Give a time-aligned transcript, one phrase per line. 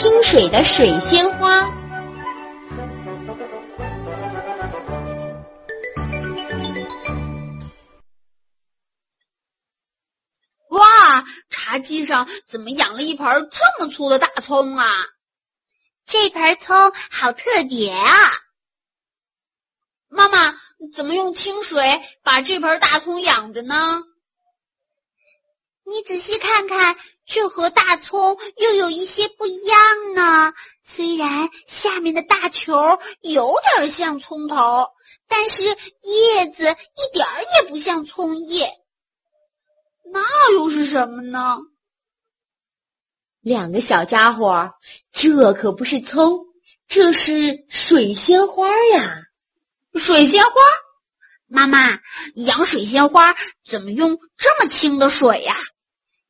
[0.00, 1.60] 清水的水仙花。
[10.70, 14.90] 哇，茶几上怎么养了一盆这么粗的大葱啊？
[16.06, 18.08] 这盆葱好特别啊！
[20.08, 20.58] 妈妈，
[20.94, 24.00] 怎么用清水把这盆大葱养着呢？
[25.90, 26.96] 你仔细看看，
[27.26, 30.54] 这和大葱又有一些不一样呢。
[30.84, 34.90] 虽然下面的大球有点像葱头，
[35.26, 38.70] 但是叶子一点儿也不像葱叶。
[40.12, 41.58] 那又是什么呢？
[43.40, 44.70] 两个小家伙，
[45.10, 46.44] 这可不是葱，
[46.86, 49.22] 这是水仙花呀！
[49.94, 50.52] 水仙花，
[51.48, 51.98] 妈妈
[52.36, 53.34] 养水仙花
[53.68, 55.56] 怎么用这么清的水呀？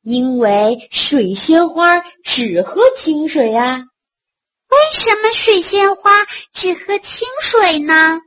[0.01, 3.85] 因为水仙花只喝清水呀。
[4.69, 6.11] 为什么水仙花
[6.53, 8.21] 只喝清水呢？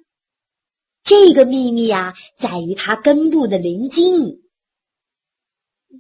[1.02, 4.42] 这个秘密啊，在于它根部的鳞茎。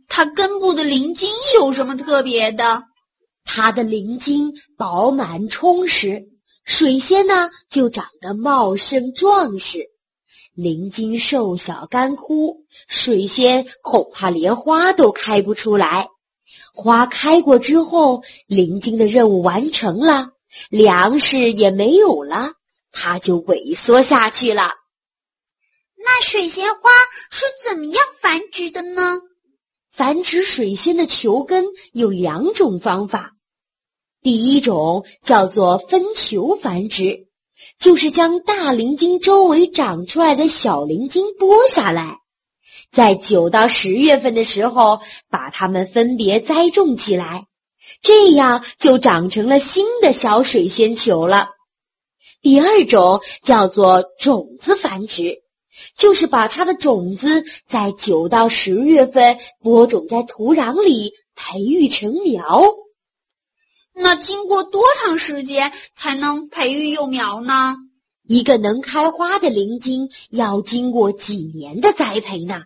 [0.06, 2.84] 它根部的鳞茎有什么特别的？
[3.44, 6.28] 它的鳞茎饱满充实，
[6.64, 9.90] 水仙呢就长得茂盛壮实。
[10.54, 16.08] 鳞茎瘦小干枯，水仙恐怕连花都开不出来。
[16.72, 20.28] 花开过之后，鳞茎的任务完成了，
[20.70, 22.52] 粮食也没有了，
[22.92, 24.70] 它就萎缩下去了。
[25.96, 26.90] 那水仙花
[27.30, 29.18] 是怎么样繁殖的呢？
[29.90, 33.32] 繁殖水仙的球根有两种方法，
[34.22, 37.26] 第一种叫做分球繁殖。
[37.78, 42.18] 就是将大鳞茎周围长出来的小鳞茎剥下来，
[42.90, 47.46] 在九到十月份的时候，把它们分别栽种起来，
[48.02, 51.50] 这样就长成了新的小水仙球了。
[52.42, 55.42] 第二种叫做种子繁殖，
[55.96, 62.62] 就是把它的种子在九到十月份播种在土壤里，培育成苗。
[63.94, 67.76] 那经过多长时间才能培育幼苗呢？
[68.26, 72.64] 一个能开花的灵茎要经过几年的栽培呢？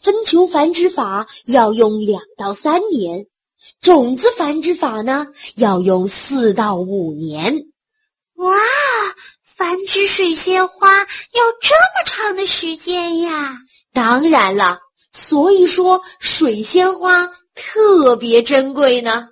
[0.00, 3.26] 分球繁殖法要用两到三年，
[3.80, 5.26] 种子繁殖法呢
[5.56, 7.64] 要用四到五年。
[8.34, 8.54] 哇，
[9.42, 11.04] 繁殖水仙花要
[11.60, 13.56] 这么长的时间呀！
[13.92, 19.28] 当然了，所以说水仙花特别珍贵呢。